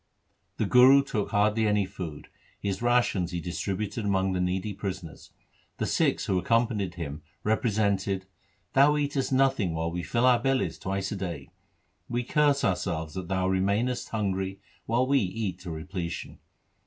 The 0.57 0.65
Guru 0.65 1.03
took 1.03 1.29
hardly 1.29 1.67
any 1.67 1.85
food,— 1.85 2.27
his 2.67 2.81
rations 2.81 3.29
he 3.29 3.39
distributed 3.39 4.03
among 4.03 4.33
the 4.33 4.41
needy 4.41 4.73
prisoners. 4.73 5.29
The 5.77 5.85
Sikhs 5.85 6.25
who 6.25 6.39
accompanied 6.39 6.95
him 6.95 7.21
represented 7.43 8.25
'Thou 8.73 8.97
eatest 8.97 9.31
nothing 9.31 9.75
while 9.75 9.91
we 9.91 10.01
fill 10.01 10.25
our 10.25 10.39
bellies 10.39 10.79
twice 10.79 11.11
a 11.11 11.15
day. 11.15 11.49
We 12.09 12.23
curse 12.23 12.63
ourselves 12.63 13.13
that 13.13 13.27
thou 13.27 13.47
remainest 13.47 14.09
hungry 14.09 14.59
while 14.87 15.05
we 15.05 15.19
eat 15.19 15.59
to 15.59 15.69
repletion. 15.69 16.39